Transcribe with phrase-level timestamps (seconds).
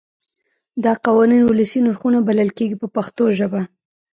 [0.83, 3.61] دا قوانین ولسي نرخونه بلل کېږي په پښتو ژبه.